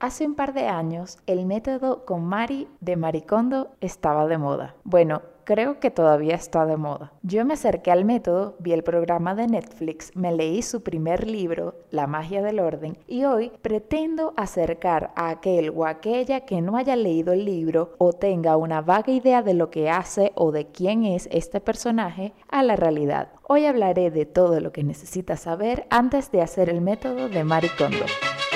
[0.00, 4.76] Hace un par de años, el método con Mari de Maricondo estaba de moda.
[4.84, 7.10] Bueno, creo que todavía está de moda.
[7.24, 11.74] Yo me acerqué al método, vi el programa de Netflix, me leí su primer libro,
[11.90, 16.94] La magia del orden, y hoy pretendo acercar a aquel o aquella que no haya
[16.94, 21.02] leído el libro o tenga una vaga idea de lo que hace o de quién
[21.02, 23.30] es este personaje a la realidad.
[23.48, 28.04] Hoy hablaré de todo lo que necesitas saber antes de hacer el método de Maricondo.
[28.04, 28.47] Hola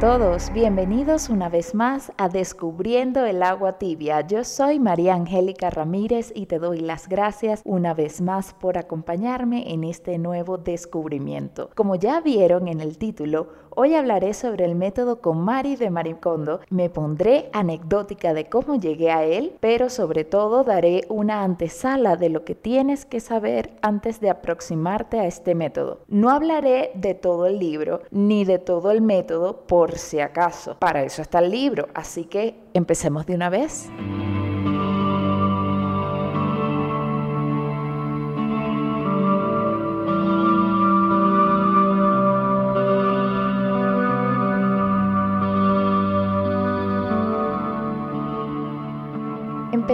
[0.00, 4.20] todos, bienvenidos una vez más a Descubriendo el agua tibia.
[4.20, 9.72] Yo soy María Angélica Ramírez y te doy las gracias una vez más por acompañarme
[9.72, 11.70] en este nuevo descubrimiento.
[11.74, 13.48] Como ya vieron en el título,
[13.80, 16.58] Hoy hablaré sobre el método con Mari de Maricondo.
[16.68, 22.28] Me pondré anecdótica de cómo llegué a él, pero sobre todo daré una antesala de
[22.28, 26.00] lo que tienes que saber antes de aproximarte a este método.
[26.08, 30.76] No hablaré de todo el libro ni de todo el método por si acaso.
[30.78, 33.90] Para eso está el libro, así que empecemos de una vez.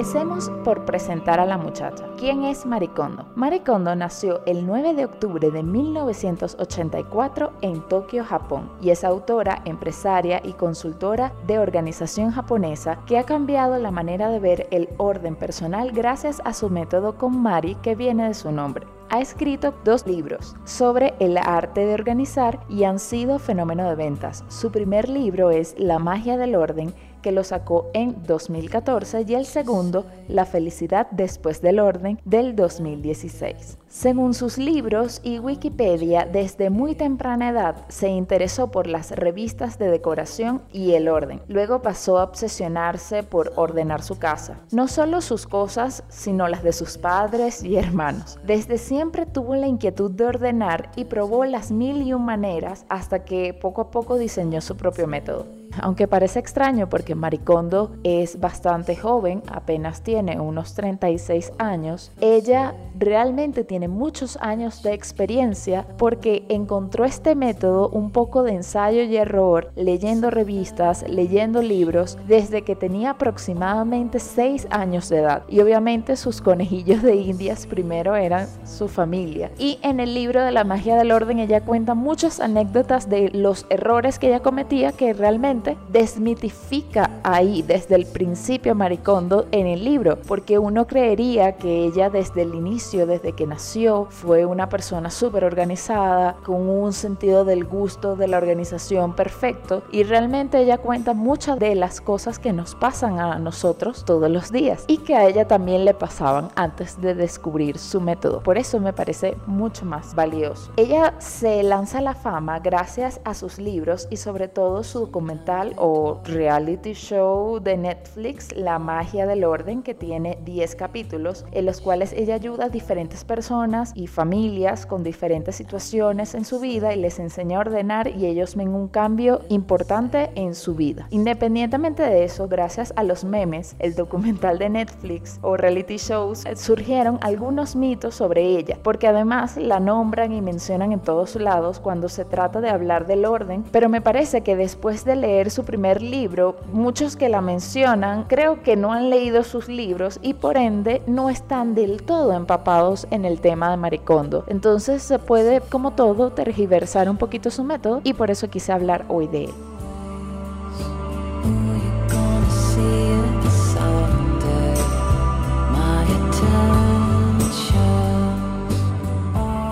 [0.04, 2.04] Empecemos por presentar a la muchacha.
[2.18, 3.24] ¿Quién es Maricondo?
[3.36, 10.42] Maricondo nació el 9 de octubre de 1984 en Tokio, Japón, y es autora, empresaria
[10.44, 15.90] y consultora de organización japonesa que ha cambiado la manera de ver el orden personal
[15.90, 20.56] gracias a su método con Mari que viene de su nombre ha escrito dos libros
[20.64, 24.44] sobre el arte de organizar y han sido fenómeno de ventas.
[24.48, 26.92] Su primer libro es La magia del orden
[27.24, 33.78] que lo sacó en 2014 y el segundo, La felicidad después del orden, del 2016.
[33.88, 39.88] Según sus libros y Wikipedia, desde muy temprana edad se interesó por las revistas de
[39.88, 41.40] decoración y el orden.
[41.48, 44.58] Luego pasó a obsesionarse por ordenar su casa.
[44.72, 48.38] No solo sus cosas, sino las de sus padres y hermanos.
[48.44, 53.24] Desde siempre tuvo la inquietud de ordenar y probó las mil y un maneras hasta
[53.24, 55.46] que poco a poco diseñó su propio método.
[55.80, 63.64] Aunque parece extraño porque Maricondo es bastante joven, apenas tiene unos 36 años, ella realmente
[63.64, 69.72] tiene muchos años de experiencia porque encontró este método un poco de ensayo y error,
[69.76, 75.42] leyendo revistas, leyendo libros, desde que tenía aproximadamente 6 años de edad.
[75.48, 79.50] Y obviamente sus conejillos de indias primero eran su familia.
[79.58, 83.66] Y en el libro de la magia del orden ella cuenta muchas anécdotas de los
[83.70, 90.18] errores que ella cometía que realmente desmitifica ahí desde el principio Maricondo en el libro,
[90.26, 95.44] porque uno creería que ella desde el inicio, desde que nació, fue una persona súper
[95.44, 101.58] organizada, con un sentido del gusto de la organización perfecto, y realmente ella cuenta muchas
[101.58, 105.46] de las cosas que nos pasan a nosotros todos los días y que a ella
[105.46, 108.42] también le pasaban antes de descubrir su método.
[108.42, 110.70] Por eso me parece mucho más valioso.
[110.76, 115.10] Ella se lanza a la fama gracias a sus libros y sobre todo su
[115.44, 121.66] documental o reality show de Netflix, La magia del orden, que tiene 10 capítulos, en
[121.66, 126.94] los cuales ella ayuda a diferentes personas y familias con diferentes situaciones en su vida
[126.94, 131.06] y les enseña a ordenar y ellos ven un cambio importante en su vida.
[131.10, 136.56] Independientemente de eso, gracias a los memes, el documental de Netflix o reality shows, eh,
[136.56, 142.08] surgieron algunos mitos sobre ella, porque además la nombran y mencionan en todos lados cuando
[142.08, 146.00] se trata de hablar del orden, pero me parece que después de leer su primer
[146.00, 151.02] libro, muchos que la mencionan creo que no han leído sus libros y por ende
[151.06, 154.44] no están del todo empapados en el tema de Maricondo.
[154.46, 159.04] Entonces se puede, como todo, tergiversar un poquito su método y por eso quise hablar
[159.08, 159.73] hoy de él.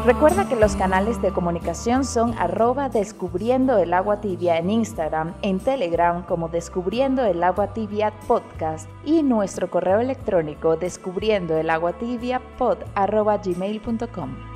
[0.05, 5.61] Recuerda que los canales de comunicación son arroba descubriendo el agua tibia en Instagram, en
[5.61, 12.43] Telegram como descubriendo el agua tibia podcast y nuestro correo electrónico descubriendo el agua tibia
[12.59, 14.52] pod arroba gmail.com.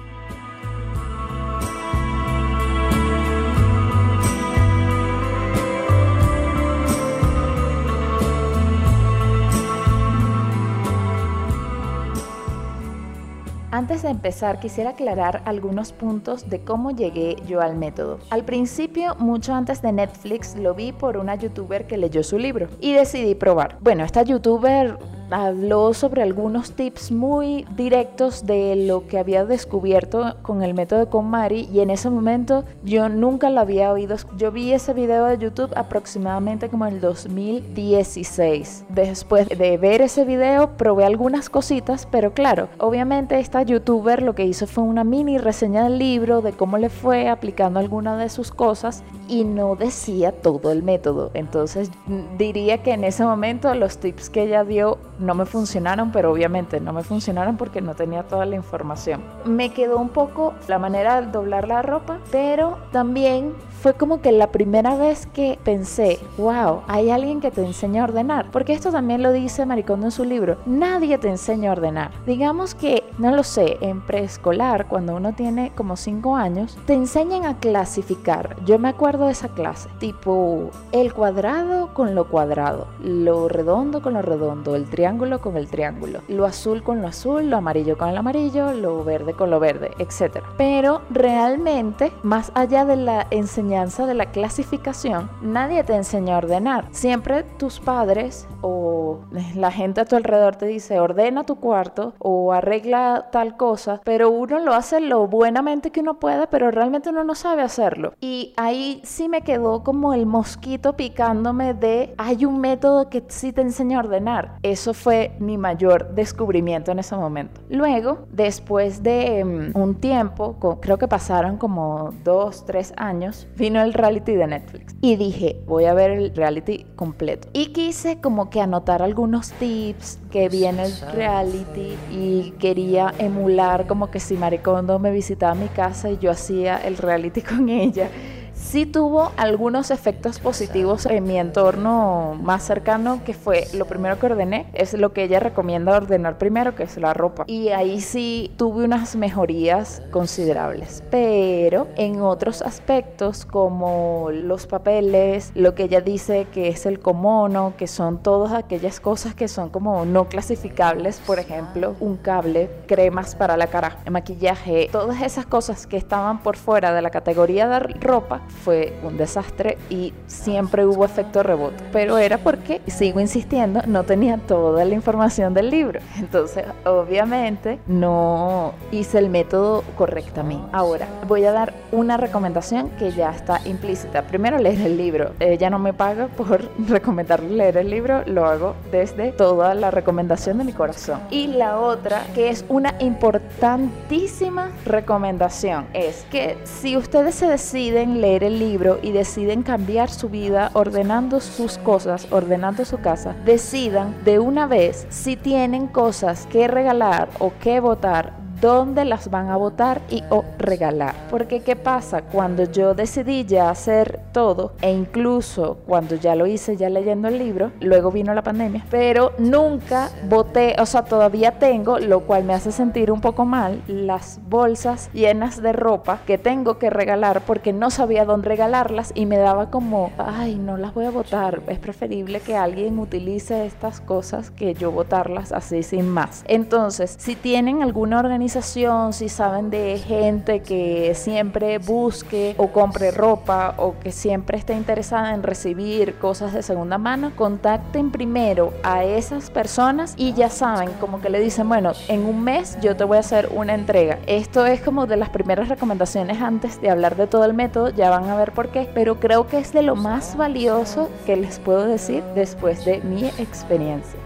[13.76, 18.20] Antes de empezar, quisiera aclarar algunos puntos de cómo llegué yo al método.
[18.30, 22.68] Al principio, mucho antes de Netflix, lo vi por una youtuber que leyó su libro
[22.80, 23.76] y decidí probar.
[23.82, 24.96] Bueno, esta youtuber
[25.30, 31.28] habló sobre algunos tips muy directos de lo que había descubierto con el método con
[31.28, 34.16] Mari y en ese momento yo nunca lo había oído.
[34.36, 38.84] Yo vi ese video de YouTube aproximadamente como en el 2016.
[38.88, 44.44] Después de ver ese video probé algunas cositas, pero claro, obviamente esta youtuber lo que
[44.44, 48.50] hizo fue una mini reseña del libro de cómo le fue aplicando algunas de sus
[48.50, 51.30] cosas y no decía todo el método.
[51.34, 51.90] Entonces
[52.38, 56.80] diría que en ese momento los tips que ella dio no me funcionaron, pero obviamente
[56.80, 59.22] no me funcionaron porque no tenía toda la información.
[59.44, 64.32] Me quedó un poco la manera de doblar la ropa, pero también fue como que
[64.32, 68.50] la primera vez que pensé, wow, hay alguien que te enseña a ordenar.
[68.50, 70.56] Porque esto también lo dice Maricondo en su libro.
[70.66, 72.10] Nadie te enseña a ordenar.
[72.26, 77.44] Digamos que, no lo sé, en preescolar, cuando uno tiene como 5 años, te enseñan
[77.44, 78.56] a clasificar.
[78.64, 79.88] Yo me acuerdo de esa clase.
[79.98, 85.68] Tipo, el cuadrado con lo cuadrado, lo redondo con lo redondo, el triángulo con el
[85.68, 89.60] triángulo, lo azul con lo azul, lo amarillo con el amarillo, lo verde con lo
[89.60, 90.42] verde, etc.
[90.58, 96.88] Pero realmente, más allá de la enseñanza, de la clasificación, nadie te enseña a ordenar.
[96.90, 99.20] Siempre tus padres o
[99.54, 104.30] la gente a tu alrededor te dice ordena tu cuarto o arregla tal cosa, pero
[104.30, 108.14] uno lo hace lo buenamente que uno puede, pero realmente uno no sabe hacerlo.
[108.20, 113.52] Y ahí sí me quedó como el mosquito picándome de hay un método que sí
[113.52, 114.58] te enseña a ordenar.
[114.64, 117.60] Eso fue mi mayor descubrimiento en ese momento.
[117.68, 123.92] Luego, después de mm, un tiempo, creo que pasaron como dos, tres años, vino el
[123.92, 127.48] reality de Netflix y dije, voy a ver el reality completo.
[127.52, 134.10] Y quise como que anotar algunos tips que viene el reality y quería emular como
[134.10, 138.08] que si Maricondo me visitaba mi casa y yo hacía el reality con ella
[138.56, 144.26] sí tuvo algunos efectos positivos en mi entorno más cercano, que fue lo primero que
[144.26, 147.44] ordené, es lo que ella recomienda ordenar primero, que es la ropa.
[147.46, 151.02] Y ahí sí tuve unas mejorías considerables.
[151.10, 157.74] Pero en otros aspectos, como los papeles, lo que ella dice que es el comono,
[157.76, 163.34] que son todas aquellas cosas que son como no clasificables, por ejemplo, un cable, cremas
[163.34, 167.78] para la cara, maquillaje, todas esas cosas que estaban por fuera de la categoría de
[167.80, 171.84] ropa, fue un desastre y siempre hubo efecto rebote.
[171.92, 176.00] Pero era porque, sigo insistiendo, no tenía toda la información del libro.
[176.18, 180.66] Entonces, obviamente, no hice el método correctamente.
[180.72, 184.22] Ahora, voy a dar una recomendación que ya está implícita.
[184.22, 185.32] Primero, leer el libro.
[185.40, 190.58] Ella no me paga por recomendarle leer el libro, lo hago desde toda la recomendación
[190.58, 191.20] de mi corazón.
[191.30, 198.35] Y la otra, que es una importantísima recomendación, es que si ustedes se deciden leer
[198.44, 204.38] el libro y deciden cambiar su vida ordenando sus cosas, ordenando su casa, decidan de
[204.38, 210.00] una vez si tienen cosas que regalar o que votar dónde las van a votar
[210.10, 211.14] y o regalar.
[211.30, 212.22] Porque ¿qué pasa?
[212.22, 217.38] Cuando yo decidí ya hacer todo e incluso cuando ya lo hice ya leyendo el
[217.38, 222.54] libro, luego vino la pandemia, pero nunca voté, o sea, todavía tengo, lo cual me
[222.54, 227.72] hace sentir un poco mal, las bolsas llenas de ropa que tengo que regalar porque
[227.72, 231.78] no sabía dónde regalarlas y me daba como, ay, no las voy a votar, es
[231.78, 236.44] preferible que alguien utilice estas cosas que yo votarlas así sin más.
[236.46, 243.74] Entonces, si tienen alguna organización si saben de gente que siempre busque o compre ropa
[243.76, 249.50] o que siempre esté interesada en recibir cosas de segunda mano, contacten primero a esas
[249.50, 253.16] personas y ya saben, como que le dicen, bueno, en un mes yo te voy
[253.16, 254.18] a hacer una entrega.
[254.26, 258.10] Esto es como de las primeras recomendaciones antes de hablar de todo el método, ya
[258.10, 261.58] van a ver por qué, pero creo que es de lo más valioso que les
[261.58, 264.25] puedo decir después de mi experiencia.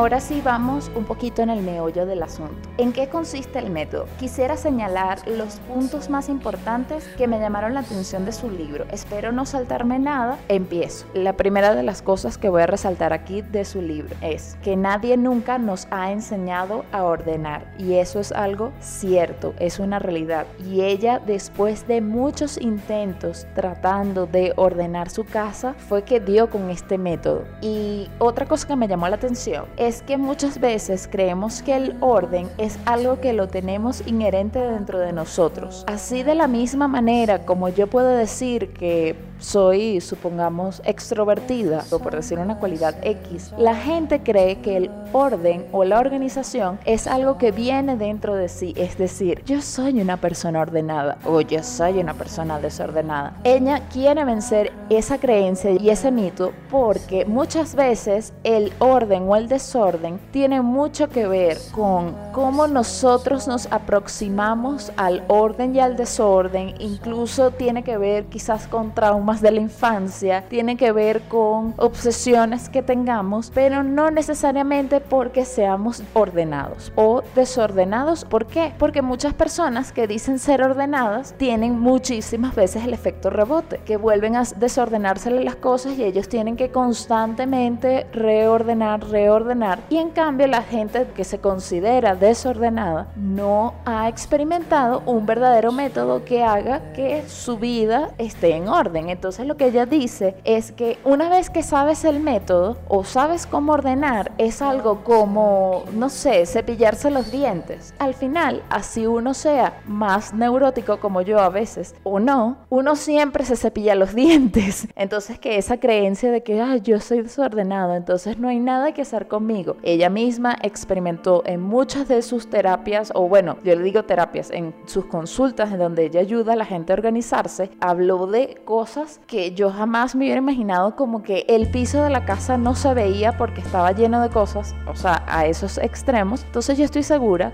[0.00, 2.70] Ahora sí vamos un poquito en el meollo del asunto.
[2.78, 4.06] ¿En qué consiste el método?
[4.18, 8.86] Quisiera señalar los puntos más importantes que me llamaron la atención de su libro.
[8.90, 10.38] Espero no saltarme nada.
[10.48, 11.04] Empiezo.
[11.12, 14.74] La primera de las cosas que voy a resaltar aquí de su libro es que
[14.74, 20.46] nadie nunca nos ha enseñado a ordenar y eso es algo cierto, es una realidad.
[20.66, 26.70] Y ella después de muchos intentos tratando de ordenar su casa fue que dio con
[26.70, 27.44] este método.
[27.60, 31.74] Y otra cosa que me llamó la atención es es que muchas veces creemos que
[31.74, 35.84] el orden es algo que lo tenemos inherente dentro de nosotros.
[35.88, 42.14] Así de la misma manera como yo puedo decir que soy, supongamos, extrovertida, o por
[42.14, 47.38] decir una cualidad X, la gente cree que el orden o la organización es algo
[47.38, 48.74] que viene dentro de sí.
[48.76, 53.34] Es decir, yo soy una persona ordenada o yo soy una persona desordenada.
[53.44, 59.48] Ella quiere vencer esa creencia y ese mito porque muchas veces el orden o el
[59.48, 66.74] desorden tiene mucho que ver con cómo nosotros nos aproximamos al orden y al desorden.
[66.78, 72.68] Incluso tiene que ver quizás con traumas de la infancia, tiene que ver con obsesiones
[72.68, 78.24] que tengamos, pero no necesariamente porque seamos ordenados o desordenados.
[78.24, 78.72] ¿Por qué?
[78.76, 84.34] Porque muchas personas que dicen ser ordenadas tienen muchísimas veces el efecto rebote, que vuelven
[84.34, 89.80] a desordenársele las cosas y ellos tienen que constantemente reordenar, reordenar.
[89.90, 96.24] Y en cambio la gente que se considera desordenada no ha experimentado un verdadero método
[96.24, 99.08] que haga que su vida esté en orden.
[99.20, 103.46] Entonces lo que ella dice es que una vez que sabes el método o sabes
[103.46, 107.92] cómo ordenar, es algo como, no sé, cepillarse los dientes.
[107.98, 113.44] Al final, así uno sea más neurótico como yo a veces o no, uno siempre
[113.44, 114.88] se cepilla los dientes.
[114.96, 119.28] Entonces que esa creencia de que, yo soy desordenado, entonces no hay nada que hacer
[119.28, 119.76] conmigo.
[119.82, 124.74] Ella misma experimentó en muchas de sus terapias, o bueno, yo le digo terapias, en
[124.86, 129.52] sus consultas en donde ella ayuda a la gente a organizarse, habló de cosas que
[129.52, 133.36] yo jamás me hubiera imaginado como que el piso de la casa no se veía
[133.36, 136.44] porque estaba lleno de cosas, o sea, a esos extremos.
[136.44, 137.52] Entonces yo estoy segura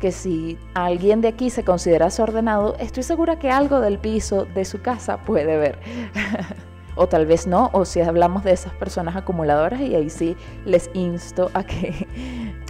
[0.00, 4.64] que si alguien de aquí se considera desordenado, estoy segura que algo del piso de
[4.64, 5.78] su casa puede ver.
[6.94, 10.90] o tal vez no, o si hablamos de esas personas acumuladoras y ahí sí les
[10.94, 12.08] insto a que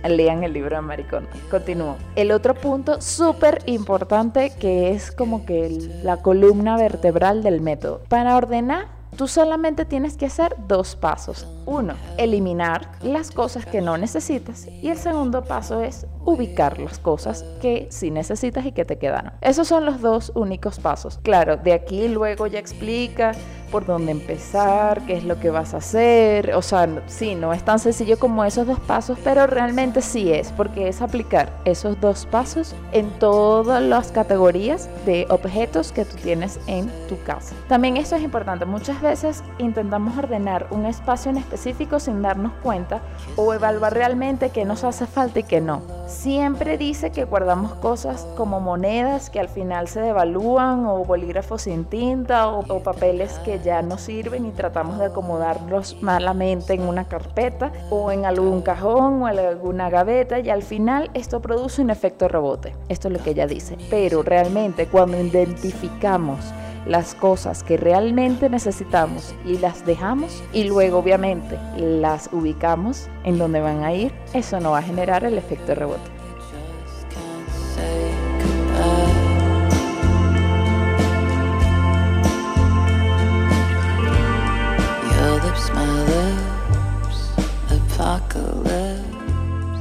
[0.06, 1.28] lean el libro de Maricón.
[1.50, 1.96] Continúo.
[2.16, 5.70] El otro punto súper importante que es como que
[6.02, 8.02] la columna vertebral del método.
[8.08, 11.48] Para ordenar Tú solamente tienes que hacer dos pasos.
[11.66, 14.68] Uno, eliminar las cosas que no necesitas.
[14.68, 19.32] Y el segundo paso es ubicar las cosas que sí necesitas y que te quedaron.
[19.40, 21.18] Esos son los dos únicos pasos.
[21.22, 23.32] Claro, de aquí luego ya explica
[23.70, 26.54] por dónde empezar, qué es lo que vas a hacer.
[26.54, 30.52] O sea, sí, no es tan sencillo como esos dos pasos, pero realmente sí es,
[30.52, 36.58] porque es aplicar esos dos pasos en todas las categorías de objetos que tú tienes
[36.66, 37.54] en tu casa.
[37.68, 38.64] También esto es importante.
[38.64, 43.00] Muchas veces intentamos ordenar un espacio en específico sin darnos cuenta
[43.36, 45.82] o evaluar realmente qué nos hace falta y qué no.
[46.18, 51.84] Siempre dice que guardamos cosas como monedas que al final se devalúan o bolígrafos sin
[51.84, 57.70] tinta o, papeles que ya no sirven y tratamos de acomodarlos malamente en una carpeta
[57.88, 62.26] o en algún cajón o en alguna gaveta y al final esto produce un efecto
[62.26, 62.74] rebote.
[62.88, 63.76] Esto es lo que ella dice.
[63.88, 66.52] Pero realmente cuando identificamos
[66.88, 73.60] las cosas que realmente necesitamos y las dejamos y luego obviamente las ubicamos en donde
[73.60, 76.10] van a ir, eso no va a generar el efecto rebote.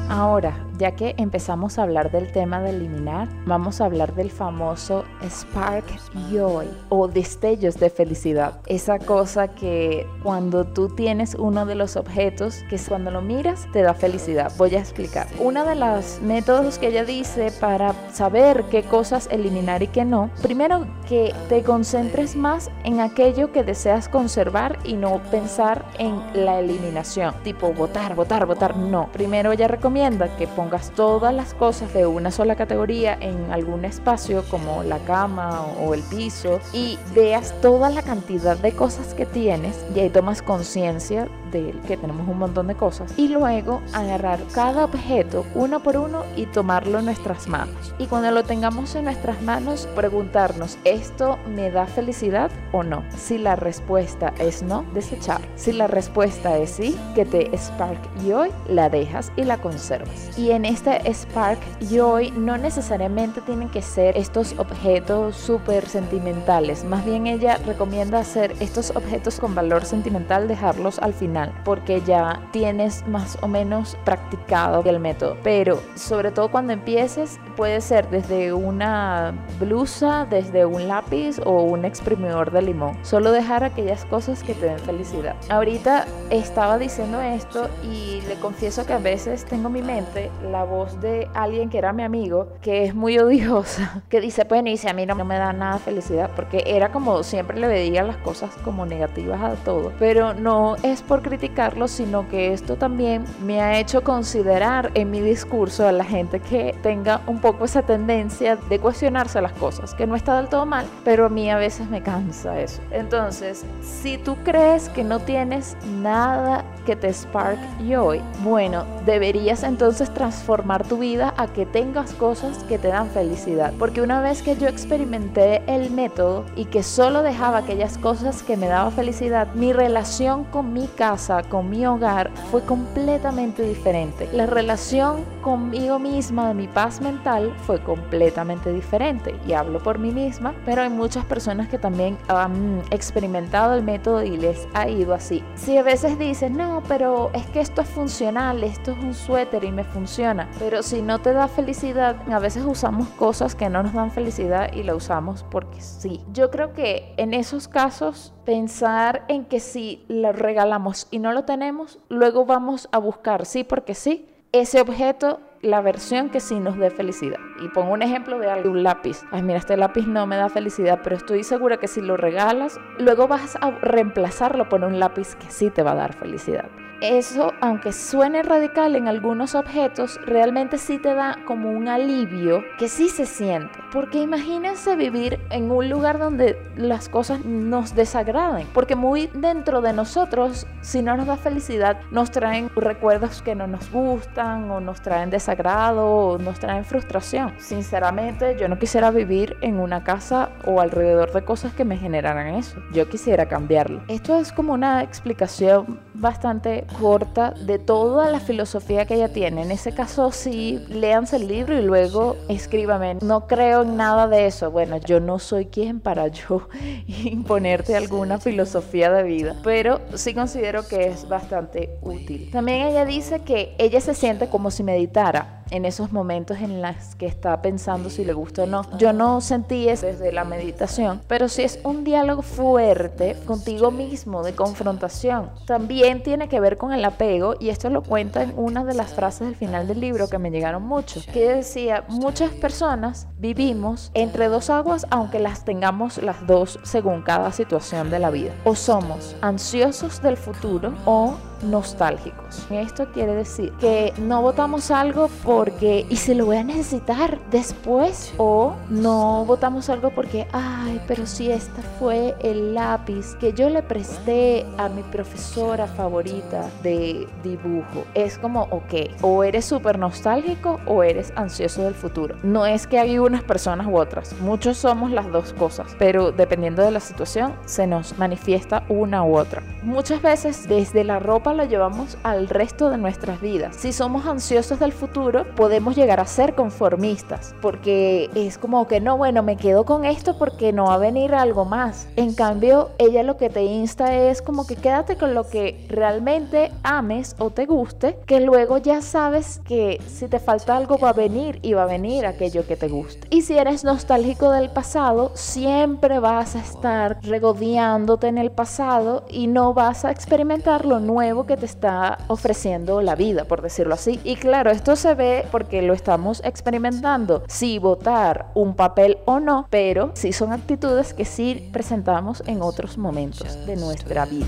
[0.10, 5.06] Ahora, ya que empezamos a hablar del tema de eliminar, vamos a hablar del famoso
[5.28, 5.86] Spark
[6.32, 8.60] Joy o destellos de felicidad.
[8.66, 13.82] Esa cosa que cuando tú tienes uno de los objetos, que cuando lo miras te
[13.82, 14.52] da felicidad.
[14.58, 15.28] Voy a explicar.
[15.40, 20.30] Uno de los métodos que ella dice para saber qué cosas eliminar y qué no,
[20.42, 26.60] primero que te concentres más en aquello que deseas conservar y no pensar en la
[26.60, 28.78] eliminación, tipo votar, votar, votar.
[28.78, 33.54] No, primero ella recomienda que pongas pongas todas las cosas de una sola categoría en
[33.54, 39.14] algún espacio como la cama o el piso y veas toda la cantidad de cosas
[39.14, 43.82] que tienes y ahí tomas conciencia de que tenemos un montón de cosas y luego
[43.94, 47.94] agarrar cada objeto uno por uno y tomarlo en nuestras manos.
[47.98, 53.38] Y cuando lo tengamos en nuestras manos preguntarnos esto me da felicidad o no si
[53.38, 55.42] la respuesta es no desechar.
[55.56, 60.38] Si la respuesta es sí que te spark y hoy la dejas y la conservas.
[60.38, 66.84] Y en este Spark Joy no necesariamente tienen que ser estos objetos súper sentimentales.
[66.84, 71.28] Más bien ella recomienda hacer estos objetos con valor sentimental, dejarlos al final,
[71.64, 75.38] porque ya tienes más o menos practicado el método.
[75.44, 81.86] Pero sobre todo cuando empieces, puede ser desde una blusa, desde un lápiz o un
[81.86, 82.98] exprimidor de limón.
[83.04, 85.36] Solo dejar aquellas cosas que te den felicidad.
[85.50, 90.64] Ahorita estaba diciendo esto y le confieso que a veces tengo en mi mente la
[90.64, 94.78] voz de alguien que era mi amigo, que es muy odiosa, que dice, bueno, y
[94.78, 98.18] si a mí no me da nada felicidad, porque era como siempre le veía las
[98.18, 99.92] cosas como negativas a todo.
[100.00, 105.22] Pero no es por criticarlo, sino que esto también me ha hecho considerar en mi
[105.22, 110.08] discurso a la gente que tenga un poco esa tendencia de cuestionarse las cosas, que
[110.08, 112.82] no está del todo mal, pero a mí a veces me cansa eso.
[112.92, 117.58] Entonces, si tú crees que no tienes nada que te spark
[118.00, 123.74] hoy, bueno, deberías entonces transformar tu vida a que tengas cosas que te dan felicidad.
[123.78, 128.58] Porque una vez que yo experimenté el método y que solo dejaba aquellas cosas que
[128.58, 131.17] me daban felicidad, mi relación con mi casa,
[131.50, 134.30] con mi hogar, fue completamente diferente.
[134.34, 139.36] La relación conmigo misma, de mi paz mental, fue completamente diferente.
[139.48, 144.24] Y hablo por mí misma, pero hay muchas personas que también han experimentado el método
[144.24, 145.44] y les ha ido así.
[145.56, 149.64] Si a veces dices, no, pero es que esto es funcional, esto es un suéter
[149.64, 153.82] y me funciona, pero si no te da felicidad, a veces usamos cosas que no
[153.82, 156.22] nos dan felicidad y la usamos porque sí.
[156.32, 161.44] Yo creo que en esos casos pensar en que si lo regalamos y no lo
[161.44, 166.78] tenemos, luego vamos a buscar sí porque sí ese objeto la versión que sí nos
[166.78, 167.40] dé felicidad.
[167.64, 169.22] Y pongo un ejemplo de algo, un lápiz.
[169.32, 172.80] Ay, mira, este lápiz no me da felicidad, pero estoy segura que si lo regalas,
[173.00, 176.70] luego vas a reemplazarlo por un lápiz que sí te va a dar felicidad.
[177.02, 182.88] Eso, aunque suene radical en algunos objetos, realmente sí te da como un alivio que
[182.90, 183.78] sí se siente.
[183.92, 188.68] Porque imagínense vivir en un lugar donde las cosas nos desagraden.
[188.74, 193.68] Porque muy dentro de nosotros, si no nos da felicidad, nos traen recuerdos que no
[193.68, 197.54] nos gustan o nos traen desagrado o nos traen frustración.
[197.60, 202.56] Sinceramente, yo no quisiera vivir en una casa o alrededor de cosas que me generaran
[202.56, 202.82] eso.
[202.92, 204.02] Yo quisiera cambiarlo.
[204.08, 209.64] Esto es como una explicación bastante corta de toda la filosofía que ella tiene.
[209.64, 213.16] En ese caso sí, léanse el libro y luego escríbame.
[213.22, 214.72] No creo en nada de eso.
[214.72, 216.68] Bueno, yo no soy quien para yo
[217.26, 222.50] imponerte alguna filosofía de vida, pero sí considero que es bastante útil.
[222.52, 227.16] También ella dice que ella se siente como si meditara en esos momentos en los
[227.18, 228.82] que está pensando si le gusta o no.
[228.98, 234.44] Yo no sentí eso desde la meditación, pero si es un diálogo fuerte contigo mismo,
[234.44, 235.50] de confrontación.
[235.66, 239.14] También tiene que ver con el apego y esto lo cuenta en una de las
[239.14, 244.48] frases del final del libro que me llegaron mucho, que decía, muchas personas vivimos entre
[244.48, 248.52] dos aguas aunque las tengamos las dos según cada situación de la vida.
[248.64, 252.66] O somos ansiosos del futuro o nostálgicos.
[252.70, 258.34] Esto quiere decir que no votamos algo porque y se lo voy a necesitar después
[258.38, 263.84] o no votamos algo porque ay, pero si este fue el lápiz que yo le
[263.84, 268.06] presté a mi profesora favorita de dibujo.
[268.14, 272.36] Es como, ok, o eres súper nostálgico o eres ansioso del futuro.
[272.44, 276.84] No es que hay unas personas u otras, muchos somos las dos cosas, pero dependiendo
[276.84, 279.64] de la situación se nos manifiesta una u otra.
[279.84, 283.76] Muchas veces desde la ropa lo llevamos al resto de nuestras vidas.
[283.76, 289.18] Si somos ansiosos del futuro, podemos llegar a ser conformistas, porque es como que no,
[289.18, 292.08] bueno, me quedo con esto porque no va a venir algo más.
[292.16, 296.72] En cambio, ella lo que te insta es como que quédate con lo que realmente
[296.84, 301.14] ames o te guste, que luego ya sabes que si te falta algo va a
[301.14, 303.28] venir y va a venir aquello que te guste.
[303.30, 309.48] Y si eres nostálgico del pasado, siempre vas a estar regodeándote en el pasado y
[309.48, 311.00] no vas a experimentar lo
[311.46, 314.20] que te está ofreciendo la vida, por decirlo así.
[314.24, 319.68] Y claro, esto se ve porque lo estamos experimentando, si votar un papel o no,
[319.70, 324.48] pero sí son actitudes que sí presentamos en otros momentos de nuestra vida.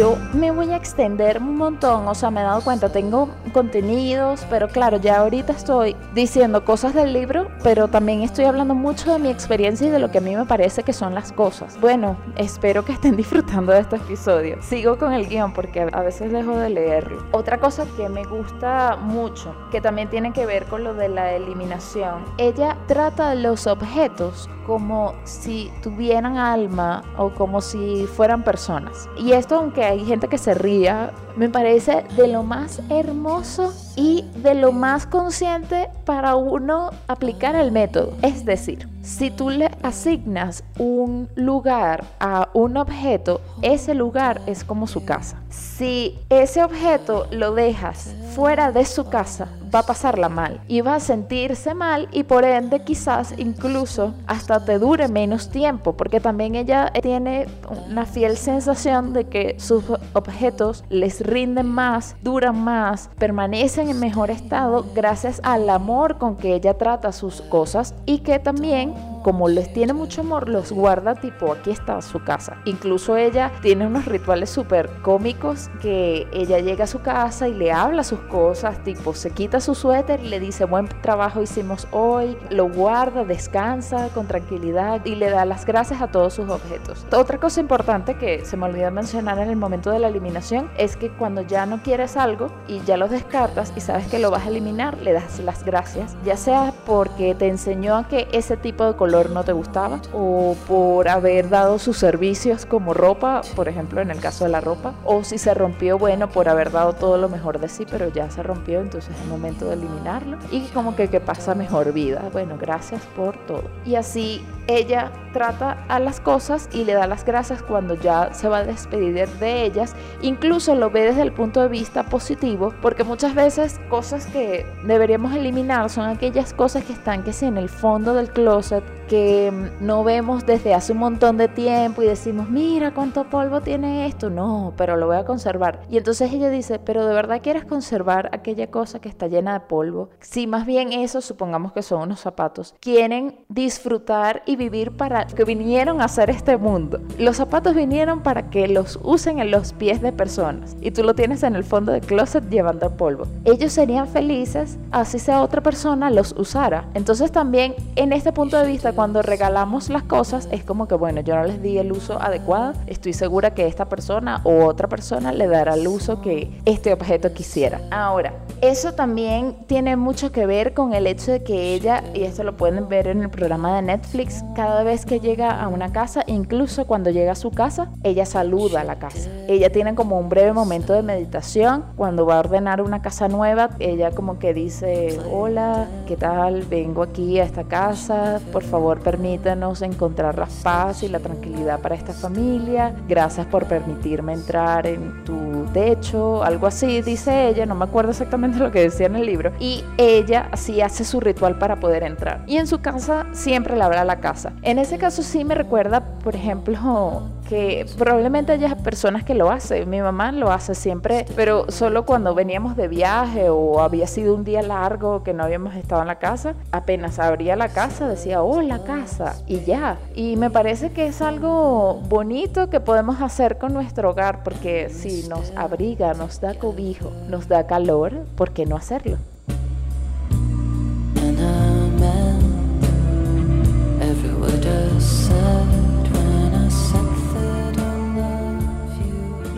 [0.00, 4.46] Yo me voy a extender un montón, o sea, me he dado cuenta, tengo contenidos,
[4.48, 9.18] pero claro, ya ahorita estoy diciendo cosas del libro, pero también estoy hablando mucho de
[9.18, 11.78] mi experiencia y de lo que a mí me parece que son las cosas.
[11.82, 14.56] Bueno, espero que estén disfrutando de este episodio.
[14.62, 17.22] Sigo con el guion porque a veces dejo de leerlo.
[17.32, 21.34] Otra cosa que me gusta mucho, que también tiene que ver con lo de la
[21.34, 29.08] eliminación, ella trata los objetos como si tuvieran alma o como si fueran personas.
[29.18, 34.26] Y esto, aunque hay gente que se ría, me parece de lo más hermoso y
[34.42, 38.12] de lo más consciente para uno aplicar el método.
[38.20, 44.86] Es decir, si tú le asignas un lugar a un objeto, ese lugar es como
[44.86, 45.40] su casa.
[45.48, 50.96] Si ese objeto lo dejas fuera de su casa, va a pasarla mal y va
[50.96, 56.54] a sentirse mal y por ende quizás incluso hasta te dure menos tiempo porque también
[56.54, 57.46] ella tiene
[57.88, 64.30] una fiel sensación de que sus objetos les rinden más, duran más, permanecen en mejor
[64.30, 69.72] estado gracias al amor con que ella trata sus cosas y que también como les
[69.72, 72.56] tiene mucho amor, los guarda tipo, aquí está su casa.
[72.64, 77.72] Incluso ella tiene unos rituales súper cómicos que ella llega a su casa y le
[77.72, 82.36] habla sus cosas, tipo, se quita su suéter y le dice, buen trabajo hicimos hoy,
[82.50, 87.06] lo guarda, descansa con tranquilidad y le da las gracias a todos sus objetos.
[87.12, 90.96] Otra cosa importante que se me olvidó mencionar en el momento de la eliminación es
[90.96, 94.46] que cuando ya no quieres algo y ya lo descartas y sabes que lo vas
[94.46, 98.84] a eliminar, le das las gracias, ya sea porque te enseñó a que ese tipo
[98.84, 104.00] de color no te gustaba o por haber dado sus servicios como ropa, por ejemplo
[104.00, 107.18] en el caso de la ropa, o si se rompió, bueno, por haber dado todo
[107.18, 110.96] lo mejor de sí, pero ya se rompió, entonces es momento de eliminarlo y como
[110.96, 112.22] que que pasa mejor vida.
[112.32, 113.64] Bueno, gracias por todo.
[113.84, 118.48] Y así ella trata a las cosas y le da las gracias cuando ya se
[118.48, 119.94] va a despedir de ellas.
[120.22, 125.34] Incluso lo ve desde el punto de vista positivo, porque muchas veces cosas que deberíamos
[125.34, 130.04] eliminar son aquellas cosas que están que sí en el fondo del closet que no
[130.04, 134.30] vemos desde hace un montón de tiempo y decimos, mira cuánto polvo tiene esto.
[134.30, 135.80] No, pero lo voy a conservar.
[135.90, 139.66] Y entonces ella dice, pero de verdad quieres conservar aquella cosa que está llena de
[139.66, 140.10] polvo.
[140.20, 145.44] Si más bien eso, supongamos que son unos zapatos, quieren disfrutar y vivir para que
[145.44, 147.00] vinieron a hacer este mundo.
[147.18, 151.16] Los zapatos vinieron para que los usen en los pies de personas y tú lo
[151.16, 153.26] tienes en el fondo del closet llevando polvo.
[153.44, 156.84] Ellos serían felices así sea otra persona los usara.
[156.94, 161.22] Entonces también en este punto de vista, cuando regalamos las cosas es como que, bueno,
[161.22, 165.32] yo no les di el uso adecuado, estoy segura que esta persona o otra persona
[165.32, 167.80] le dará el uso que este objeto quisiera.
[167.90, 172.44] Ahora, eso también tiene mucho que ver con el hecho de que ella, y esto
[172.44, 176.22] lo pueden ver en el programa de Netflix, cada vez que llega a una casa,
[176.26, 179.30] incluso cuando llega a su casa, ella saluda a la casa.
[179.48, 181.86] Ella tiene como un breve momento de meditación.
[181.96, 186.64] Cuando va a ordenar una casa nueva, ella como que dice, hola, ¿qué tal?
[186.64, 191.94] Vengo aquí a esta casa, por favor permítanos encontrar la paz y la tranquilidad para
[191.94, 192.92] esta familia.
[193.08, 198.58] Gracias por permitirme entrar en tu techo, algo así, dice ella, no me acuerdo exactamente
[198.58, 199.52] lo que decía en el libro.
[199.60, 202.42] Y ella así hace su ritual para poder entrar.
[202.46, 204.52] Y en su casa siempre labra la casa.
[204.62, 209.90] En ese caso sí me recuerda, por ejemplo, que probablemente haya personas que lo hacen.
[209.90, 214.44] Mi mamá lo hace siempre, pero solo cuando veníamos de viaje o había sido un
[214.44, 218.62] día largo que no habíamos estado en la casa, apenas abría la casa decía, oh,
[218.62, 219.98] la casa, y ya.
[220.14, 225.26] Y me parece que es algo bonito que podemos hacer con nuestro hogar, porque si
[225.28, 229.18] nos abriga, nos da cobijo, nos da calor, ¿por qué no hacerlo?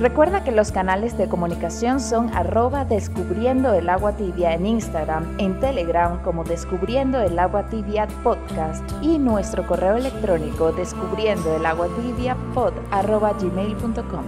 [0.03, 5.61] Recuerda que los canales de comunicación son arroba descubriendo el agua tibia en Instagram, en
[5.61, 12.37] Telegram como descubriendo el agua tibia podcast y nuestro correo electrónico descubriendo el agua tibia
[12.53, 14.25] pod arroba gmail.com.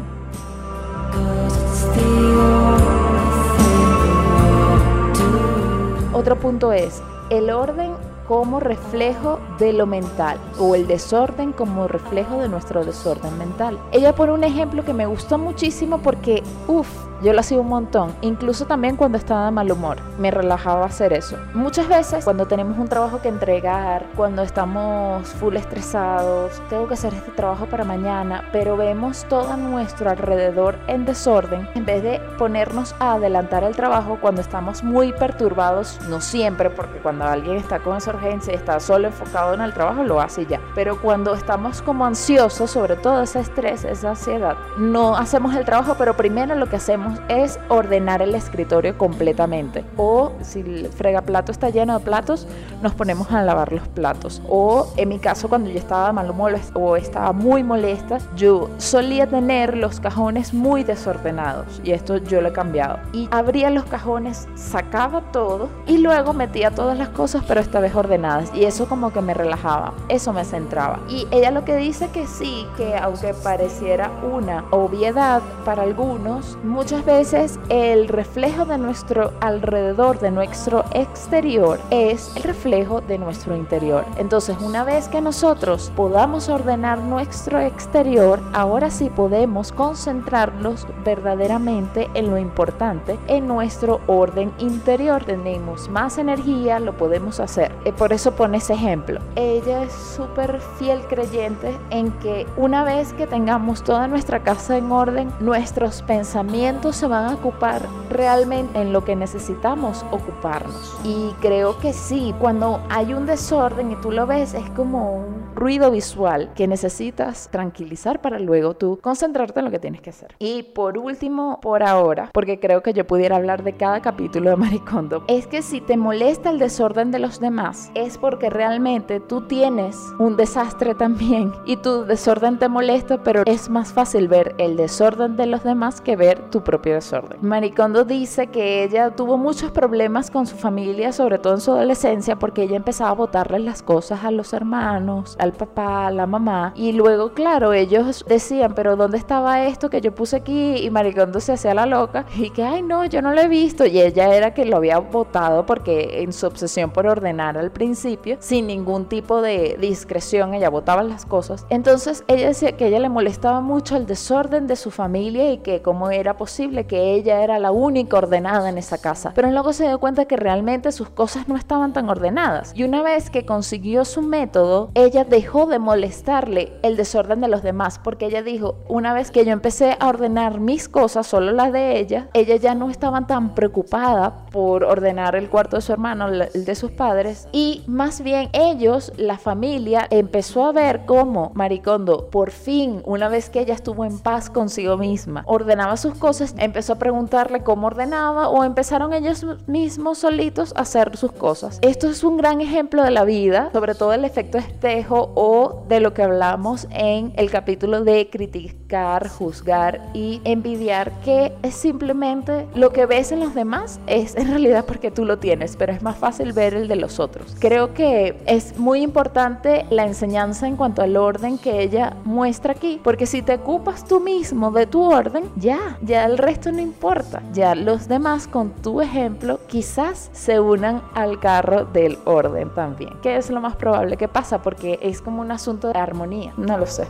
[6.12, 7.94] Otro punto es, el orden
[8.26, 13.78] como reflejo de lo mental o el desorden como reflejo de nuestro desorden mental.
[13.92, 16.88] Ella pone un ejemplo que me gustó muchísimo porque, uff,
[17.24, 19.96] Yo lo hacía un montón, incluso también cuando estaba de mal humor.
[20.18, 21.38] Me relajaba hacer eso.
[21.54, 27.14] Muchas veces cuando tenemos un trabajo que entregar, cuando estamos full estresados, tengo que hacer
[27.14, 32.94] este trabajo para mañana, pero vemos todo nuestro alrededor en desorden, en vez de ponernos
[32.98, 37.96] a adelantar el trabajo cuando estamos muy perturbados, no siempre, porque cuando alguien está con
[37.96, 40.60] esa urgencia y está solo enfocado en el trabajo, lo hace ya.
[40.74, 45.94] Pero cuando estamos como ansiosos, sobre todo ese estrés, esa ansiedad, no hacemos el trabajo,
[45.96, 49.84] pero primero lo que hacemos es ordenar el escritorio completamente.
[49.96, 52.46] O si el fregaplato está lleno de platos,
[52.82, 54.42] nos ponemos a lavar los platos.
[54.48, 56.32] O en mi caso, cuando yo estaba mal
[56.74, 61.80] o estaba muy molesta, yo solía tener los cajones muy desordenados.
[61.84, 62.98] Y esto yo lo he cambiado.
[63.12, 67.94] Y abría los cajones, sacaba todo y luego metía todas las cosas, pero esta vez
[67.94, 68.50] ordenadas.
[68.54, 71.00] Y eso como que me relajaba, eso me centraba.
[71.08, 77.03] Y ella lo que dice que sí, que aunque pareciera una obviedad para algunos, muchas
[77.04, 84.04] veces el reflejo de nuestro alrededor, de nuestro exterior, es el reflejo de nuestro interior.
[84.16, 92.30] Entonces, una vez que nosotros podamos ordenar nuestro exterior, ahora sí podemos concentrarnos verdaderamente en
[92.30, 95.24] lo importante, en nuestro orden interior.
[95.24, 97.72] Tenemos más energía, lo podemos hacer.
[97.84, 99.20] Eh, por eso pone ese ejemplo.
[99.36, 104.90] Ella es súper fiel creyente en que una vez que tengamos toda nuestra casa en
[104.90, 110.96] orden, nuestros pensamientos se van a ocupar realmente en lo que necesitamos ocuparnos.
[111.04, 115.43] Y creo que sí, cuando hay un desorden y tú lo ves, es como un
[115.54, 120.34] ruido visual que necesitas tranquilizar para luego tú concentrarte en lo que tienes que hacer.
[120.38, 124.56] Y por último, por ahora, porque creo que yo pudiera hablar de cada capítulo de
[124.56, 129.42] Maricondo, es que si te molesta el desorden de los demás, es porque realmente tú
[129.42, 134.76] tienes un desastre también y tu desorden te molesta, pero es más fácil ver el
[134.76, 137.38] desorden de los demás que ver tu propio desorden.
[137.42, 142.36] Maricondo dice que ella tuvo muchos problemas con su familia, sobre todo en su adolescencia,
[142.36, 146.92] porque ella empezaba a botarle las cosas a los hermanos, al papá, la mamá, y
[146.92, 150.76] luego, claro, ellos decían, pero ¿dónde estaba esto que yo puse aquí?
[150.78, 153.86] Y Maricondo se hacía la loca y que, ay, no, yo no lo he visto.
[153.86, 158.36] Y ella era que lo había botado porque en su obsesión por ordenar al principio,
[158.40, 161.66] sin ningún tipo de discreción, ella botaba las cosas.
[161.68, 165.82] Entonces ella decía que ella le molestaba mucho el desorden de su familia y que
[165.82, 169.32] cómo era posible que ella era la única ordenada en esa casa.
[169.34, 172.72] Pero luego se dio cuenta que realmente sus cosas no estaban tan ordenadas.
[172.74, 177.64] Y una vez que consiguió su método, ella dejó de molestarle el desorden de los
[177.64, 181.72] demás porque ella dijo, una vez que yo empecé a ordenar mis cosas, solo las
[181.72, 186.28] de ella, ella ya no estaba tan preocupada por ordenar el cuarto de su hermano,
[186.28, 192.30] el de sus padres, y más bien ellos, la familia, empezó a ver cómo Maricondo,
[192.30, 196.92] por fin, una vez que ella estuvo en paz consigo misma, ordenaba sus cosas, empezó
[196.92, 201.80] a preguntarle cómo ordenaba o empezaron ellos mismos solitos a hacer sus cosas.
[201.82, 206.00] Esto es un gran ejemplo de la vida, sobre todo el efecto espejo o de
[206.00, 212.90] lo que hablamos en el capítulo de criticar, juzgar y envidiar, que es simplemente lo
[212.90, 216.16] que ves en los demás, es en realidad porque tú lo tienes, pero es más
[216.16, 217.56] fácil ver el de los otros.
[217.58, 223.00] Creo que es muy importante la enseñanza en cuanto al orden que ella muestra aquí,
[223.02, 227.42] porque si te ocupas tú mismo de tu orden, ya, ya el resto no importa,
[227.52, 233.36] ya los demás con tu ejemplo quizás se unan al carro del orden también, que
[233.36, 237.06] es lo más probable que pasa porque como un asunto de armonía, no lo sé.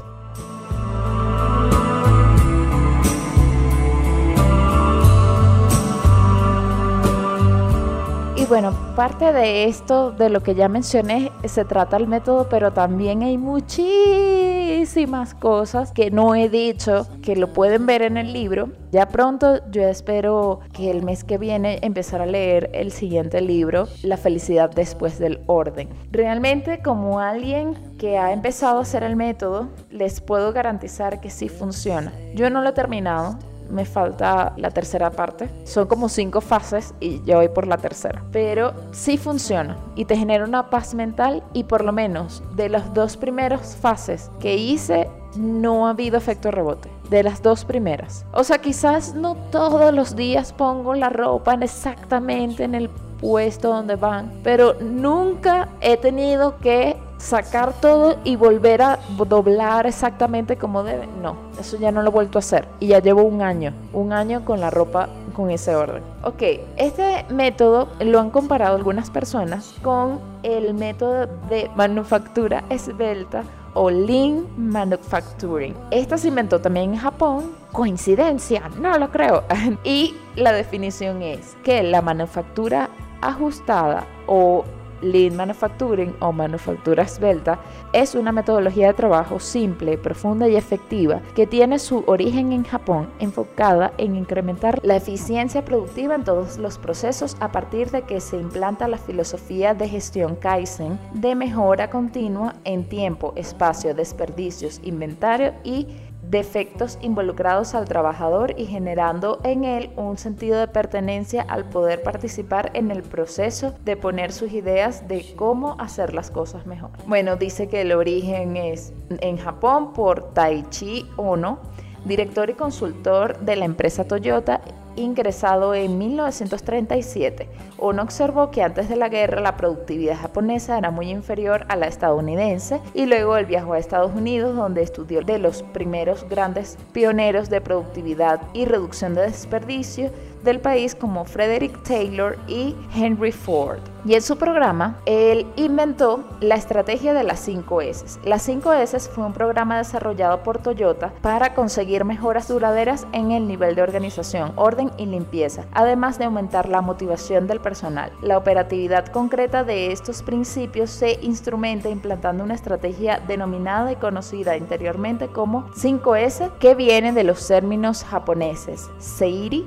[8.55, 13.25] Bueno, parte de esto, de lo que ya mencioné, se trata el método, pero también
[13.25, 18.69] hay muchísimas cosas que no he dicho, que lo pueden ver en el libro.
[18.93, 23.88] Ya pronto yo espero que el mes que viene empezar a leer el siguiente libro,
[24.05, 25.88] La felicidad después del orden.
[26.12, 31.49] Realmente como alguien que ha empezado a hacer el método, les puedo garantizar que sí
[31.49, 32.12] funciona.
[32.37, 33.37] Yo no lo he terminado,
[33.70, 35.48] me falta la tercera parte.
[35.64, 38.24] Son como cinco fases y yo voy por la tercera.
[38.33, 42.92] Pero sí funciona y te genera una paz mental y por lo menos de las
[42.94, 46.90] dos primeras fases que hice no ha habido efecto rebote.
[47.11, 48.24] De las dos primeras.
[48.33, 52.88] O sea, quizás no todos los días pongo la ropa exactamente en el
[53.20, 60.56] puesto donde van, pero nunca he tenido que sacar todo y volver a doblar exactamente
[60.56, 61.08] como debe.
[61.22, 62.68] No, eso ya no lo he vuelto a hacer.
[62.80, 66.02] Y ya llevo un año, un año con la ropa con ese orden.
[66.22, 66.42] Ok,
[66.76, 74.46] este método lo han comparado algunas personas con el método de manufactura esbelta o Lean
[74.58, 75.74] Manufacturing.
[75.90, 77.52] Esta se inventó también en Japón.
[77.72, 79.44] Coincidencia, no lo creo.
[79.84, 82.90] y la definición es que la manufactura
[83.22, 84.64] ajustada o
[85.05, 87.61] Lean Manufacturing o manufactura esbelta
[87.93, 93.09] es una metodología de trabajo simple, profunda y efectiva que tiene su origen en Japón
[93.19, 98.37] enfocada en incrementar la eficiencia productiva en todos los procesos a partir de que se
[98.37, 105.87] implanta la filosofía de gestión Kaizen de mejora continua en tiempo, espacio, desperdicios, inventario y
[106.30, 112.70] defectos involucrados al trabajador y generando en él un sentido de pertenencia al poder participar
[112.74, 116.90] en el proceso de poner sus ideas de cómo hacer las cosas mejor.
[117.06, 121.58] Bueno, dice que el origen es en Japón por Taichi Ono,
[122.04, 124.60] director y consultor de la empresa Toyota
[124.96, 127.48] ingresado en 1937.
[127.78, 131.87] Uno observó que antes de la guerra la productividad japonesa era muy inferior a la
[131.87, 137.50] estadounidense y luego él viajó a Estados Unidos donde estudió de los primeros grandes pioneros
[137.50, 140.11] de productividad y reducción de desperdicio
[140.44, 143.80] del país como Frederick Taylor y Henry Ford.
[144.07, 148.20] Y en su programa, él inventó la estrategia de las 5 S.
[148.22, 153.48] Las 5 S fue un programa desarrollado por Toyota para conseguir mejoras duraderas en el
[153.48, 158.12] nivel de organización, orden y limpieza, además de aumentar la motivación del personal.
[158.20, 165.28] La operatividad concreta de estos principios se instrumenta implantando una estrategia denominada y conocida anteriormente
[165.28, 169.66] como 5S, que viene de los términos japoneses Seiri,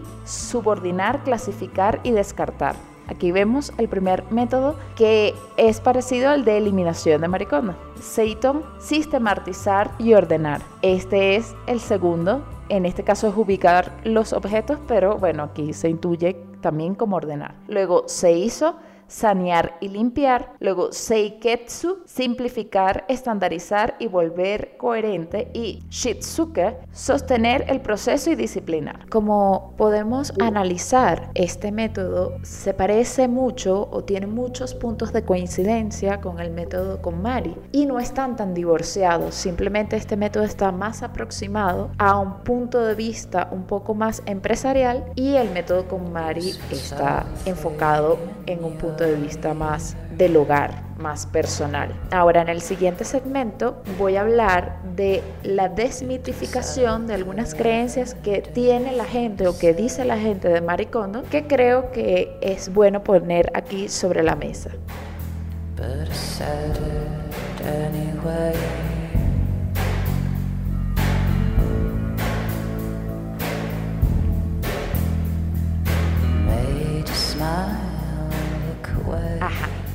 [0.67, 2.75] subordinar, clasificar y descartar.
[3.08, 7.73] Aquí vemos el primer método que es parecido al de eliminación de maricondo.
[8.01, 10.62] Seiton, sistematizar y ordenar.
[10.82, 12.43] Este es el segundo.
[12.67, 17.56] En este caso es ubicar los objetos, pero bueno, aquí se intuye también como ordenar.
[17.69, 18.75] Luego se hizo
[19.07, 20.53] sanear y limpiar.
[20.59, 25.49] Luego seiketsu, simplificar, estandarizar y volver coherente.
[25.53, 29.07] Y shitsuke, sostener el proceso y disciplinar.
[29.09, 36.39] Como podemos analizar, este método se parece mucho o tiene muchos puntos de coincidencia con
[36.39, 39.35] el método con Mari y no están tan divorciados.
[39.35, 45.05] Simplemente este método está más aproximado a un punto de vista un poco más empresarial
[45.15, 50.83] y el método con Mari está enfocado en un punto de vista más del hogar,
[50.97, 51.93] más personal.
[52.12, 58.41] Ahora en el siguiente segmento voy a hablar de la desmitificación de algunas creencias que
[58.41, 63.03] tiene la gente o que dice la gente de Maricondo que creo que es bueno
[63.03, 64.71] poner aquí sobre la mesa.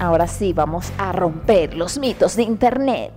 [0.02, 3.12] Ahora sí, vamos a romper los mitos de Internet.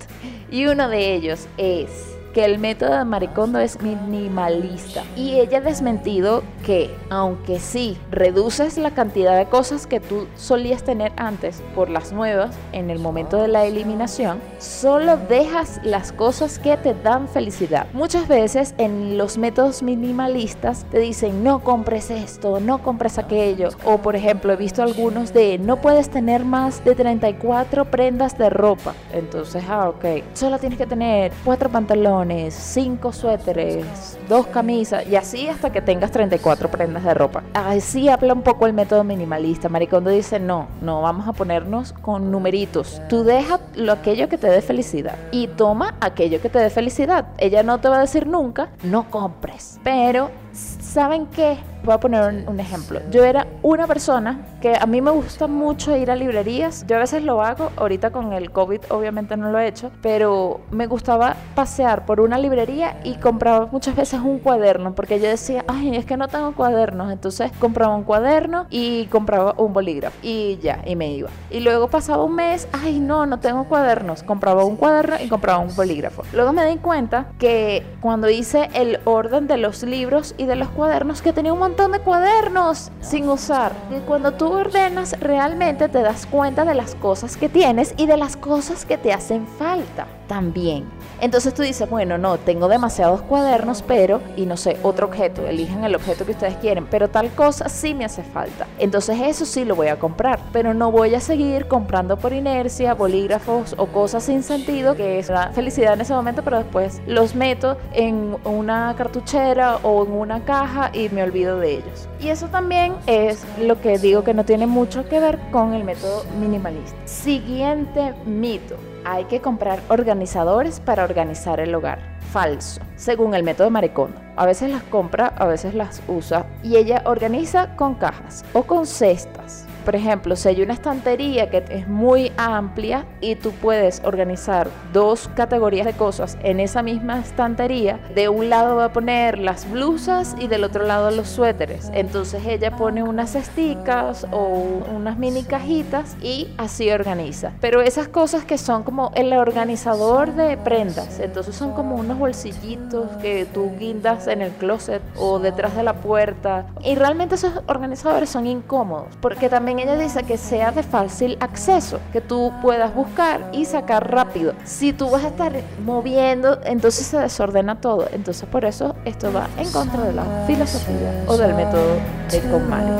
[0.51, 5.03] Y uno de ellos es que el método de Maricondo es minimalista.
[5.15, 10.83] Y ella ha desmentido que, aunque sí reduces la cantidad de cosas que tú solías
[10.83, 16.59] tener antes por las nuevas en el momento de la eliminación, solo dejas las cosas
[16.59, 17.87] que te dan felicidad.
[17.93, 23.69] Muchas veces en los métodos minimalistas te dicen no compres esto, no compres aquello.
[23.85, 28.49] O por ejemplo, he visto algunos de no puedes tener más de 34 prendas de
[28.49, 28.93] ropa.
[29.13, 35.47] Entonces, ah, ok, solo tienes que tener cuatro pantalones cinco suéteres, dos camisas y así
[35.47, 37.43] hasta que tengas 34 prendas de ropa.
[37.53, 39.69] Así habla un poco el método minimalista.
[39.69, 43.01] Maricondo dice, no, no, vamos a ponernos con numeritos.
[43.09, 47.27] Tú deja lo aquello que te dé felicidad y toma aquello que te dé felicidad.
[47.37, 51.57] Ella no te va a decir nunca, no compres, pero ¿saben qué?
[51.83, 52.99] Voy a poner un, ejemplo.
[53.11, 56.83] Yo era una persona que a mí me gusta mucho ir a librerías.
[56.87, 60.61] Yo a veces lo hago, ahorita con el COVID obviamente no lo he hecho, pero
[60.71, 65.63] me gustaba pasear por una librería y compraba muchas veces un cuaderno porque yo decía,
[65.67, 67.11] ay, es que no tengo cuadernos.
[67.11, 71.29] Entonces compraba un cuaderno y compraba un bolígrafo y ya, y me iba.
[71.51, 74.23] Y luego pasaba un mes, ay, no, no tengo cuadernos.
[74.23, 76.23] Compraba un cuaderno y compraba un bolígrafo.
[76.33, 80.69] Luego me di cuenta que cuando hice el orden de los libros y de los
[80.69, 83.73] cuadernos, que tenía un montón de cuadernos sin usar.
[83.95, 88.17] Y cuando tú ordenas, realmente te das cuenta de las cosas que tienes y de
[88.17, 90.85] las cosas que te hacen falta también.
[91.21, 95.83] Entonces tú dices, bueno, no, tengo demasiados cuadernos, pero, y no sé, otro objeto, eligen
[95.83, 98.67] el objeto que ustedes quieren, pero tal cosa sí me hace falta.
[98.79, 102.93] Entonces eso sí lo voy a comprar, pero no voy a seguir comprando por inercia
[102.93, 107.33] bolígrafos o cosas sin sentido, que es la felicidad en ese momento, pero después los
[107.33, 112.09] meto en una cartuchera o en una caja y me olvido de ellos.
[112.19, 115.83] Y eso también es lo que digo que no tiene mucho que ver con el
[115.83, 116.95] método minimalista.
[117.05, 121.99] Siguiente mito hay que comprar organizadores para organizar el hogar.
[122.31, 124.19] Falso, según el método Maricondo.
[124.35, 128.85] A veces las compra, a veces las usa y ella organiza con cajas o con
[128.85, 134.67] cestas por ejemplo, si hay una estantería que es muy amplia y tú puedes organizar
[134.91, 139.69] dos categorías de cosas en esa misma estantería, de un lado va a poner las
[139.69, 141.91] blusas y del otro lado los suéteres.
[141.93, 147.51] Entonces ella pone unas cesticas o unas mini cajitas y así organiza.
[147.61, 153.07] Pero esas cosas que son como el organizador de prendas, entonces son como unos bolsillitos
[153.21, 156.65] que tú guindas en el closet o detrás de la puerta.
[156.83, 161.99] Y realmente esos organizadores son incómodos porque también ella dice que sea de fácil acceso,
[162.13, 164.53] que tú puedas buscar y sacar rápido.
[164.63, 165.53] Si tú vas a estar
[165.83, 168.07] moviendo, entonces se desordena todo.
[168.11, 171.95] Entonces por eso esto va en contra de la filosofía o del método
[172.29, 172.91] de KonMari.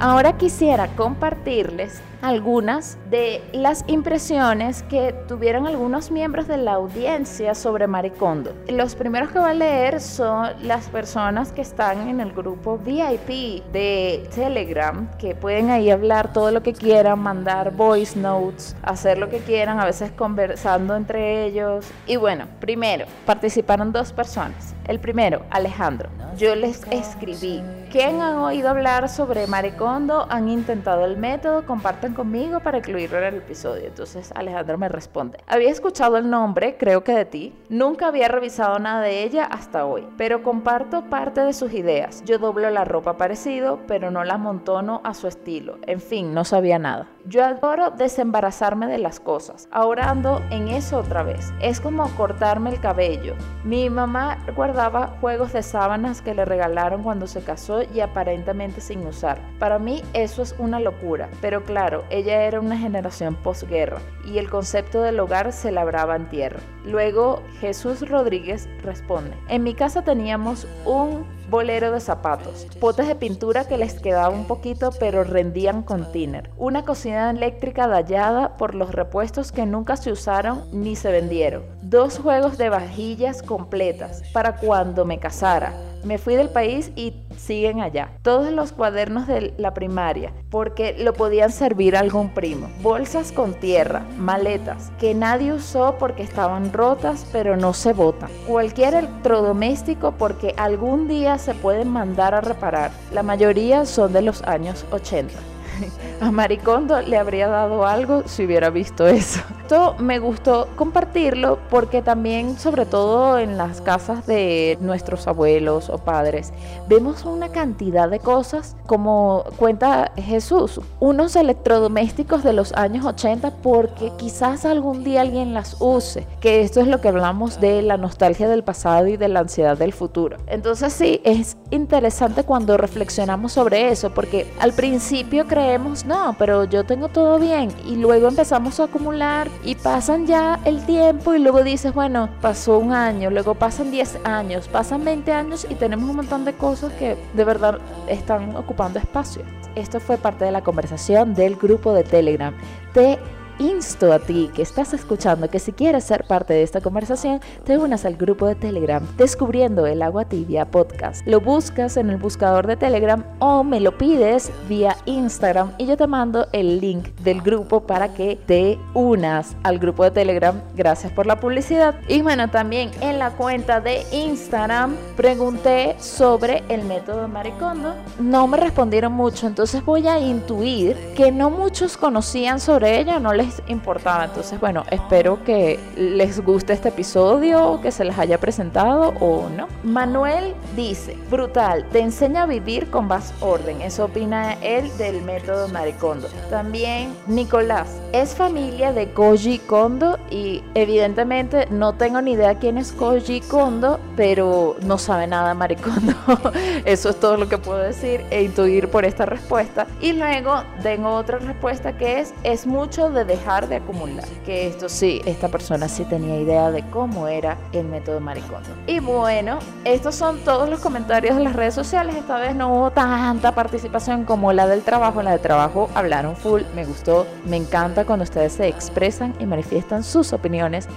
[0.00, 7.86] Ahora quisiera compartirles algunas de las impresiones que tuvieron algunos miembros de la audiencia sobre
[7.86, 8.54] Maricondo.
[8.66, 13.62] Los primeros que voy a leer son las personas que están en el grupo VIP
[13.72, 19.28] de Telegram, que pueden ahí hablar todo lo que quieran, mandar voice notes, hacer lo
[19.28, 21.86] que quieran, a veces conversando entre ellos.
[22.06, 24.74] Y bueno, primero, participaron dos personas.
[24.86, 26.08] El primero, Alejandro.
[26.36, 27.62] Yo les escribí.
[27.90, 30.26] ¿Quién han oído hablar sobre Maricondo?
[30.28, 31.64] ¿Han intentado el método?
[31.64, 33.86] Compartan conmigo para incluirlo en el episodio.
[33.86, 35.38] Entonces Alejandro me responde.
[35.46, 37.52] Había escuchado el nombre, creo que de ti.
[37.68, 42.22] Nunca había revisado nada de ella hasta hoy, pero comparto parte de sus ideas.
[42.24, 45.78] Yo doblo la ropa parecido, pero no la montono a su estilo.
[45.86, 47.08] En fin, no sabía nada.
[47.26, 49.66] Yo adoro desembarazarme de las cosas.
[49.70, 51.54] Ahora ando en eso otra vez.
[51.58, 53.34] Es como cortarme el cabello.
[53.64, 59.06] Mi mamá guardaba juegos de sábanas que le regalaron cuando se casó y aparentemente sin
[59.06, 59.40] usar.
[59.58, 64.50] Para mí eso es una locura, pero claro, ella era una generación posguerra y el
[64.50, 66.60] concepto del hogar se labraba en tierra.
[66.84, 73.64] Luego Jesús Rodríguez responde, en mi casa teníamos un bolero de zapatos, potes de pintura
[73.68, 78.90] que les quedaba un poquito pero rendían con tiner, una cocina eléctrica dallada por los
[78.90, 85.04] repuestos que nunca se usaron ni se vendieron, dos juegos de vajillas completas para cuando
[85.04, 85.72] me casara,
[86.04, 88.10] me fui del país y siguen allá.
[88.22, 92.70] Todos los cuadernos de la primaria, porque lo podían servir a algún primo.
[92.82, 98.30] Bolsas con tierra, maletas, que nadie usó porque estaban rotas, pero no se botan.
[98.46, 102.90] Cualquier electrodoméstico porque algún día se pueden mandar a reparar.
[103.12, 105.34] La mayoría son de los años 80.
[106.20, 109.40] A Maricondo le habría dado algo si hubiera visto eso.
[109.64, 115.96] Esto me gustó compartirlo porque también, sobre todo en las casas de nuestros abuelos o
[115.96, 116.52] padres,
[116.86, 124.12] vemos una cantidad de cosas como cuenta Jesús, unos electrodomésticos de los años 80 porque
[124.18, 128.50] quizás algún día alguien las use, que esto es lo que hablamos de la nostalgia
[128.50, 130.36] del pasado y de la ansiedad del futuro.
[130.46, 136.84] Entonces sí, es interesante cuando reflexionamos sobre eso porque al principio creemos, no, pero yo
[136.84, 141.62] tengo todo bien y luego empezamos a acumular y pasan ya el tiempo y luego
[141.62, 146.16] dices, bueno, pasó un año, luego pasan 10 años, pasan 20 años y tenemos un
[146.16, 147.78] montón de cosas que de verdad
[148.08, 149.42] están ocupando espacio.
[149.74, 152.54] Esto fue parte de la conversación del grupo de Telegram.
[152.92, 153.18] Te
[153.58, 157.78] insto a ti que estás escuchando que si quieres ser parte de esta conversación, te
[157.78, 161.26] unas al grupo de Telegram Descubriendo el Agua Tibia Podcast.
[161.26, 165.96] Lo buscas en el buscador de Telegram o me lo pides vía Instagram y yo
[165.96, 170.60] te mando el link del grupo para que te unas al grupo de Telegram.
[170.74, 171.94] Gracias por la publicidad.
[172.08, 177.94] Y bueno, también en la cuenta de Instagram pregunté sobre el método Maricondo.
[178.18, 183.32] No me respondieron mucho, entonces voy a intuir que no muchos conocían sobre ella, no
[183.32, 184.24] les importaba.
[184.24, 189.68] Entonces, bueno, espero que les guste este episodio, que se les haya presentado o no.
[189.82, 193.80] Manuel dice, brutal, te enseña a vivir con más orden.
[193.82, 196.28] Eso opina él del método Maricondo.
[196.50, 202.92] También Nicolás, es familia de Koji Kondo y evidentemente no tengo ni idea quién es
[202.92, 206.14] Koji Kondo, pero no sabe nada Maricondo.
[206.84, 209.86] Eso es todo lo que puedo decir e intuir por esta respuesta.
[210.00, 214.24] Y luego tengo otra respuesta que es, es mucho de dejar de acumular.
[214.44, 218.68] Que esto sí, esta persona sí tenía idea de cómo era el método Maricondo.
[218.86, 222.14] Y bueno, estos son todos los comentarios de las redes sociales.
[222.16, 225.22] Esta vez no hubo tanta participación como la del trabajo.
[225.22, 230.02] La de trabajo hablaron full, me gustó, me encanta cuando ustedes se expresan y manifiestan
[230.04, 230.88] sus opiniones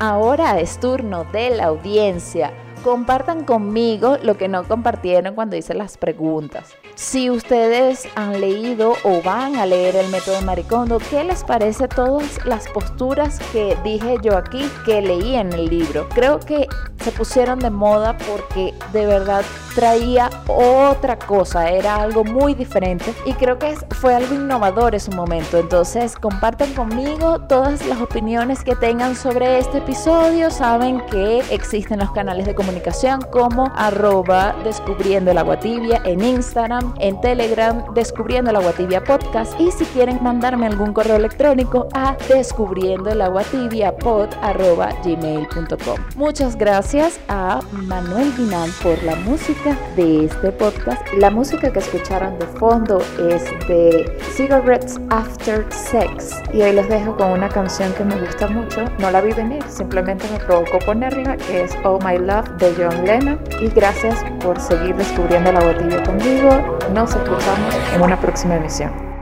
[0.00, 2.52] Ahora es turno de la audiencia.
[2.84, 6.74] Compartan conmigo lo que no compartieron cuando hice las preguntas.
[6.96, 12.44] Si ustedes han leído o van a leer el método Maricondo, ¿qué les parece todas
[12.44, 16.10] las posturas que dije yo aquí que leí en el libro?
[16.10, 16.68] Creo que
[17.02, 23.32] se pusieron de moda porque de verdad traía otra cosa, era algo muy diferente y
[23.34, 25.58] creo que fue algo innovador en su momento.
[25.58, 30.50] Entonces compartan conmigo todas las opiniones que tengan sobre este episodio.
[30.50, 36.94] Saben que existen los canales de comunicación como arroba descubriendo el agua tibia en Instagram
[37.00, 42.16] en Telegram Descubriendo el Agua Tibia Podcast y si quieren mandarme algún correo electrónico a
[42.28, 44.28] descubriendo el agua tibia pod
[45.04, 45.98] gmail.com.
[46.16, 49.63] Muchas gracias a Manuel Guinán por la música
[49.96, 51.02] de este podcast.
[51.14, 52.98] La música que escucharon de fondo
[53.30, 58.46] es de Cigarettes After Sex y hoy les dejo con una canción que me gusta
[58.48, 58.84] mucho.
[58.98, 63.06] No la vi venir, simplemente me provocó ponerla, que es Oh My Love de John
[63.06, 63.40] Lennon.
[63.60, 66.78] Y gracias por seguir descubriendo la botella conmigo.
[66.92, 69.13] Nos escuchamos en una próxima emisión.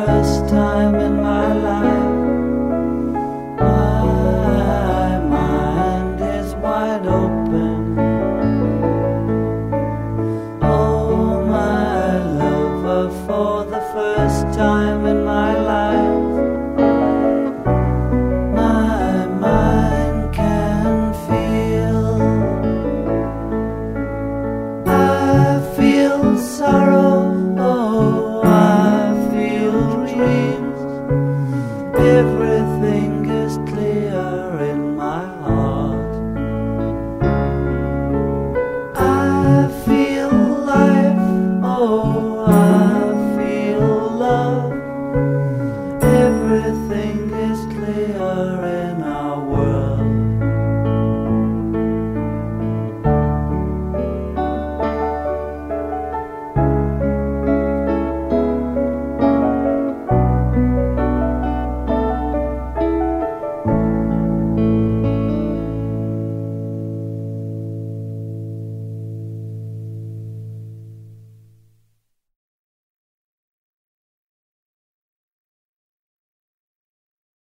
[0.00, 0.61] first time.